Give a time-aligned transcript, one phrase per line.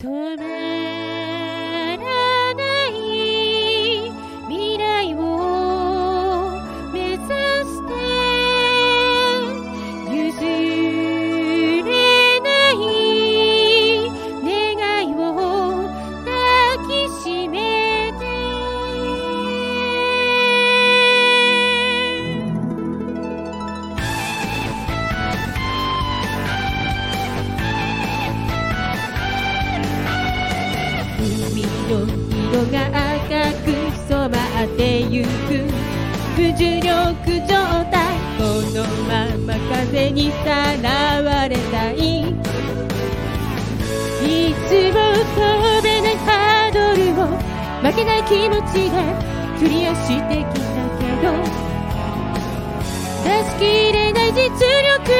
[0.00, 0.69] 止ま
[31.20, 32.08] 海の
[32.50, 33.68] 色が赤く
[34.08, 34.34] 染ま
[34.64, 35.28] ってゆく
[36.38, 36.88] 無重力
[37.46, 37.52] 状
[37.90, 37.94] 態
[38.38, 39.12] このま
[39.46, 40.46] ま風にさ
[40.82, 41.94] らわれたい。
[44.22, 44.98] いつも
[45.34, 45.42] 飛
[45.82, 47.22] べないハードルを
[47.82, 48.96] 負けない気持ちが
[49.58, 51.28] クリアしてきたけど。
[53.22, 54.38] 出しきれない実
[55.04, 55.19] 力。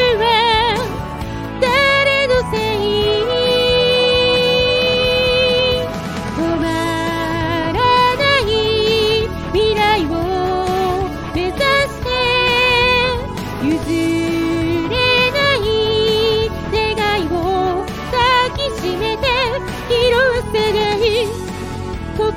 [22.21, 22.37] 心の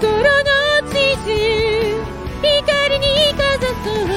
[0.87, 0.93] 地
[1.25, 1.27] 図
[2.41, 4.07] 光にかざそう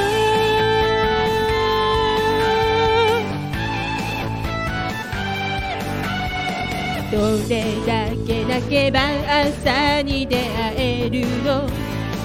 [7.11, 7.15] ど
[7.49, 7.53] れ
[7.85, 7.91] だ
[8.25, 10.41] け泣けば朝に出会
[10.79, 11.69] えるの？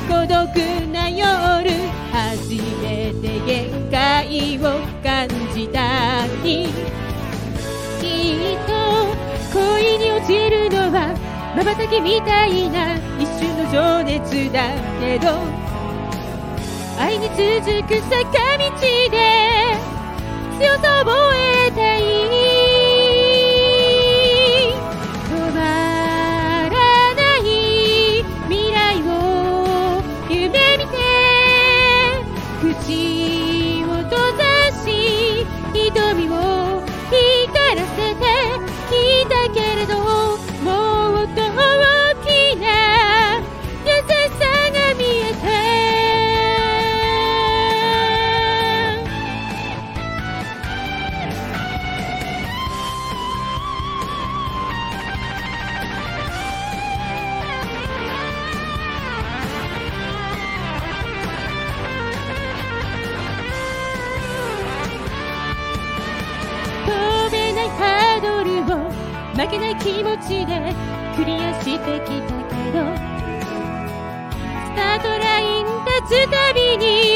[0.07, 0.35] 孤独
[0.93, 1.71] な夜
[2.11, 4.61] 初めて限界を
[5.03, 5.90] 感じた。
[11.55, 15.27] 瞬きみたいな一瞬の情熱だけど
[16.99, 17.39] 愛に続
[17.87, 18.21] く坂
[18.57, 18.69] 道
[19.09, 19.17] で
[20.59, 21.99] 強さを覚えたい。
[25.27, 25.59] 止ま
[26.69, 26.73] ら
[27.15, 27.39] ない
[28.47, 29.09] 未来を
[30.29, 30.47] 夢
[30.77, 30.93] 見て
[32.61, 33.50] 口
[69.61, 70.73] な気持ちで
[71.15, 72.81] クリアしてきたけど。
[74.65, 77.10] スタートライン立つたびに